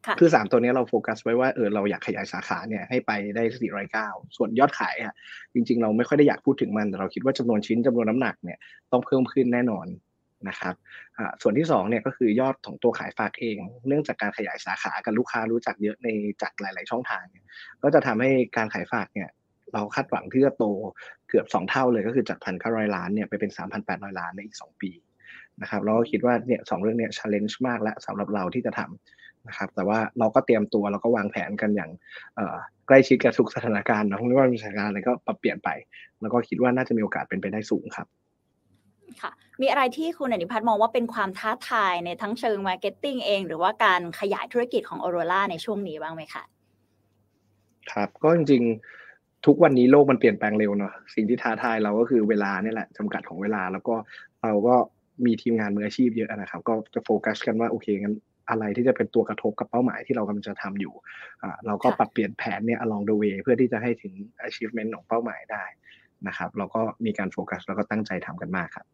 [0.07, 3.45] ค่ะคือ3ตัวนี้เราโฟกัสไว้ว่าเออเราอยากขยายสาขาเนี่ยให้ไปได้
[3.91, 5.15] 409ส่วนยอดขายอะ
[5.55, 8.59] จริง ๆ เราไม่ค่อยได้อยากพูดถึงมัน แต่เราคิดว่าจำนวนชิ้นจำนวนน้ำหนักเนี่ย
[8.93, 9.87] ต้องเพิ่มขึ้นแน่นอน
[10.49, 10.75] นะครับ
[11.43, 16.09] ส่วนที่2เนี่ยก็คือยอดของตัวขายฝากเอง เนื่องจากการขยายสาขากับลูกค้ารู้จักเยอะใน
[16.43, 17.45] จากหลาย ๆ ช่องทางเนี่ย
[17.83, 19.29] ก็จะทำให้การขายฝากเนี่ย
[19.75, 20.65] เราคาดหวังที่จะโต
[21.29, 23.51] เกือบ 2 เท่าเลยก็คือจากพันเก้าร้อยล้านเนี่ยไปเป็น
[23.85, 24.91] 3,800 ล้านในอีก 2 ปี
[25.61, 31.91] นะครับเราก็คิดว่าเนี่ยสองเรื่องเนี่ย challenge มากแล้วสำหรับเราที่จะทำนะครับแต่ว่าเราก็เตรียมตัวเราก็วางแผนกันอย่าง
[32.87, 35.69] ใกล้ชิดกับทุกสถานการณ์นะไม่ว่ามีสถานการณ์อะไรก็ปรับเปลี่ยนไป
[36.21, 38.07] แล้วก็คิดว่าน่าจะมีโอกาสเป็นไปได้สูงครับ
[39.61, 46.43] มีอะไรที่คุณอนิพัฒน์มองว่าเป็นความท้าทายในทั้งเชิง marketing เอง หรือว่าการขยายธุรกิจของออโรราในช่วงนี้บ้างไหมคะ
[47.93, 53.95] ครับก็จริงๆทุกวันนี้โลกมันเปลี่ยนแปลงเร็วเนาะสิ่งที่ท้าทายเราก็คือเวลาเนี่ยแหละจำกัดของเวลา แล้วก็
[54.45, 54.75] เราก็
[55.27, 58.17] มีทีมงานมืออาชีพเยอะนะครับ ก็จะโฟกัสกันว่าโอเคงั้น
[58.51, 60.95] อะไรที่จะเป็นตัวกระทบกับเป้าหมายที่เรากำลังจะทำอยู่
[61.43, 64.13] อ่าเราก็ค่ะปรับเปลี่ยนแผนเนี่ย along the way เพื่อที่จะให้ถึง
[64.49, 65.65] achievement ของเป้าหมายได้
[66.29, 68.87] นะครับ เราก็มีการโฟกัสแล้วก็ตั้งใจทำกันมากครับ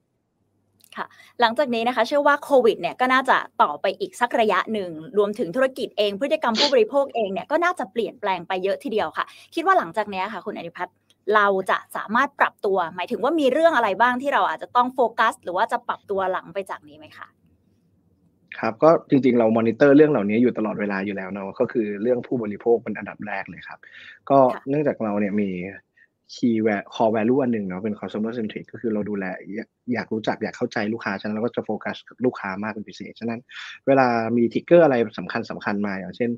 [1.40, 10.94] หลังจากนี้นะคะเชื่อว่าโควิดเนี่ยก็น่าจะต่อไปอีกสักระยะหนึ่ง รวมถึงธุรกิจเอง พฤติกรรมผู้บริโภคเองเนี่ยก็น่าจะเปลี่ยนแปลงไปเยอะทีเดียวค่ะ คิดว่าหลังจากเนี้ยค่ะ คุณอนิพัฒน์
[11.34, 17.28] เราจะสามารถปรับตัว หมายถึงว่ามีเรื่องอะไรบ้างที่เราอาจจะต้องโฟกัส หรือว่าจะปรับตัวหลังไปจากนี้ไหมคะ
[18.58, 23.78] ครับก็จริงๆเรามอนิเตอร์เรื่องเหล่านี้อยู่ตลอดเวลาอยู่แล้วเนาะก็คือเรื่องผู้บริโภคเป็นอันดับแรกเลยครับ
[24.30, 25.50] ก็ค่ะเนื่องจากเราเนี่ยมี
[26.34, 29.24] key value core value อันหนึ่งเนาะเป็น customer centric ก็คือเราดูแล
[29.94, 33.40] อยากรู้จักอยากเข้าใจลูกค้า ฉะนั้นเราก็จะโฟกัสกับลูกค้ามากเป็นพิเศษ ฉะนั้น
[33.86, 34.06] เวลา
[34.36, 36.30] มี trigger อะไรสำคัญสำคัญมา อย่างเช่น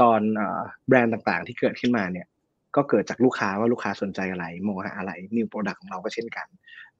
[0.00, 0.20] ตอน
[0.88, 2.26] แบรนด์ต่างๆ ที่เกิดขึ้นมาเนี่ย
[2.76, 6.46] ก็เกิดจากลูกค้าว่าลูกค้าสนใจอะไรมองหาอะไร new product ของเราก็เช่นกัน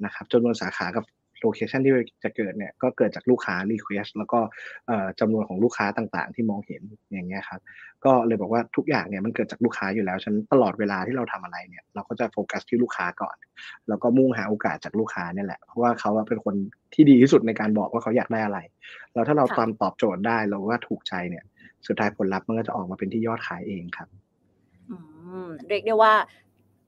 [0.05, 1.05] นะครับจำนวนสาขากับ
[1.40, 1.92] location ที่
[2.24, 4.40] จะเกิดเนี่ยก็เกิดจากลูกค้า request แล้วก็
[4.87, 7.61] เอ่อจำนวนของลูกค้าต่างๆ ที่มองเห็นอย่างเงี้ยครับ
[8.05, 13.37] ก็เลยบอกว่าทุกอย่างเนี่ยมันเกิดจากลูกค้าอยู่แล้วฉะนั้นตลอดเวลาที่เราทำอะไรเนี่ยเราก็จะโฟกัสที่ลูกค้าก่อน
[13.88, 16.55] แล้วก็มุ่งหาโอกาสจากลูกค้าเนี่ยแหละเพราะว่าเขาอะเป็นคน
[16.94, 18.59] ที่ดีที่สุดในการบอกว่าเขาอยากได้อะไร
[19.12, 21.44] แล้วถ้าเราค่ะตามตอบโจทย์ได้เราว่าถูกใจเนี่ย
[21.87, 24.09] สุดท้ายผลลัพธ์มันก็จะออกมาเป็นที่ยอดขายเองครับ
[24.90, 24.96] อื
[25.44, 26.12] มเรียกได้ว่า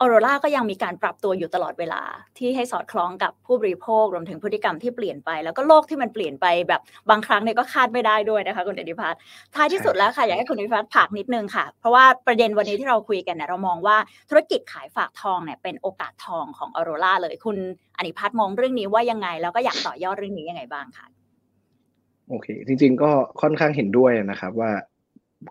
[0.03, 2.03] ออโรราก็ยังมีการปรับตัวอยู่ตลอดเวลา
[2.39, 9.21] ที่ให้สอดคล้องกับผู้บริโภครวมถึงพฤติกรรมที่เปลี่ยนไป แล้วก็โลกที่มันเปลี่ยนไปแบบบางครั้งเนี่ยก็คาดไม่ได้ด้วยนะคะคุณอดิพัฒน์
[9.55, 13.97] ท้ายที่สุดแล้วค่ะอยากให้คุณอดิพัฒน์ผากนิดนึงค่ะ เพราะว่าประเด็นวันนี้ที่เราคุยกันเนี่ยเรามองว่า
[14.31, 17.57] ธุรกิจขายฝากทองเนี่ยเป็นโอกาสทองของออโรราเลยคุณ
[17.97, 21.07] อนิพัฒน์มองเรื่องนี้ว่ายังไง แล้วก็อยากต่อยอดเรื่องนี้ยังไงบ้างคะ
[22.29, 23.11] โอเค จริง ๆ ก็
[23.41, 24.71] ค่อนข้างเห็นด้วยนะครับว่า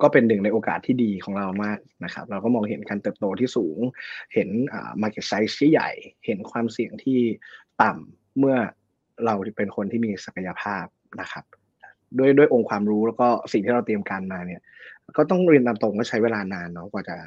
[0.02, 3.78] ก็เป็นหนึ่งในโอกาสที่ดีของเรามากนะครับ เราก็มองเห็นการเติบโตที่สูง
[4.34, 5.92] เห็นอ่า market size ที่ใหญ่
[6.26, 7.20] เห็นความเสี่ยงที่
[7.82, 8.56] ต่ำเมื่อ
[9.26, 10.86] เราเป็นคนที่มีศักยภาพ
[11.22, 11.46] นะครับ
[12.18, 14.62] ด้วยด้วยองค์ความรู้แล้วก็สิ่งที่เราเตรียมการมาเนี่ย
[15.18, 17.18] ก็ต้องเรียนตามตรงก็ใช้เวลานานเนาะกว่าจะ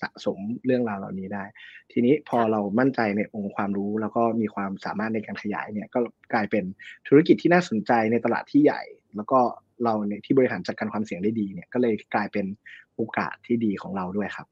[0.00, 1.44] สะสมเรื่องราวเหล่านี้ได้
[1.92, 6.00] ทีนี้พอเรามั่นใจในองค์ความรู้แล้วก็มีความสามารถในการขยายเนี่ยก็
[6.32, 6.64] กลายเป็น
[7.08, 8.82] ธุรกิจที่น่าสนใจในตลาดที่ใหญ่
[9.16, 9.40] แล้วก็
[9.84, 12.46] เราเนี่ยที่บริหารจัดการความเสี่ยงได้ดีเนี่ยก็เลยกลายเป็น
[12.96, 14.46] โอกาสที่ดีของเราด้วยครับ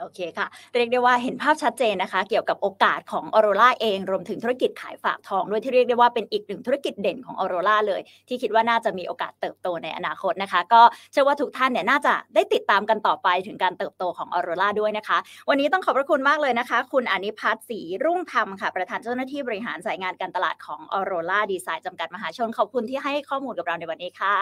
[0.00, 10.82] โอเคค่ะ เรียกได้ว่าเห็นภาพชัดเจนนะคะ เกี่ยวกับโอกาสของออโรราเอง รวมถึงธุรกิจขายฝากทองด้วยที่เรียกได้ว่าเป็นอีกหนึ่งธุรกิจเด่นของออโรราเลย ที่คิดว่าน่าจะมีโอกาสเติบโตในอนาคตนะคะ ก็
[11.12, 24.36] เชื่อว่าทุกท่านเนี่ยน่าจะได้ติดตามกันต่อไปถึงการเติบโตของออโรราด้วยนะคะ วันนี้ต้องขอบพระคุณมากเลยนะคะ คุณอนิพัฒน์ศรีรุ่งธรรมค่ะ ประธานเจ้าหน้าที่บริหารสายงานการตลาดของออโรราดีไซน์จำกัดมหาชนขอบคุณที่ให้ข้อมูลกับเราในวันนี้ค่ะ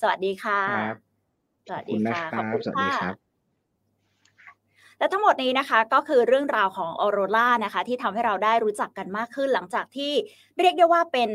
[0.00, 0.94] สวัสดีค่ะครับ
[1.66, 3.29] สวัสขอบคุดีณนะค่ะคขอบรับคุณสวัสดีค่ะครับ
[5.00, 10.12] และทั้งหมดนี้นะคะก็คือเรื่องราวของออโรรานะคะที่ทำให้เราได้รู้จักกันมากขึ้นหลังจากที่
[10.58, 11.30] เรียกได้ว่าเป็น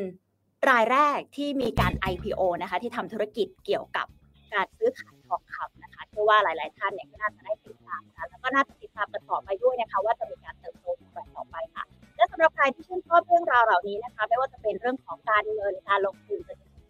[0.69, 4.07] รายแรกที่มีการ IPO นะคะที่ทำธุรกิจเกี่ยวกับ
[4.53, 11.83] การซื้อขายทองคำนะคะเชื่อว่าหลาย ๆ ท่านเนี่ยก็น่าจะได้ติดตามนะแล้วก็น่าจะติดตามกันต่อไปด้วยนะคะ ว่าจะมีการเติบโตอย่างไรต่อไปค่ะ
[12.15, 16.39] และสำหรับใครที่ชื่นชอบเรื่องราวเหล่านี้นะคะ ไม่ว่าจะเป็นเรื่องของการเงินการลงทุน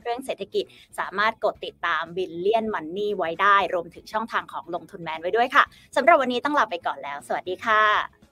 [0.06, 0.66] เรื่องเศรษฐกิจ
[1.00, 5.64] สามารถกดติดตามบิลเลียนมันนี่ไว้ได้ รวมถึงช่องทางของลงทุนแมนไว้ด้วยค่ะ
[5.96, 8.25] สำหรับวันนี้ต้องลาไปก่อนแล้ว สวัสดีค่ะ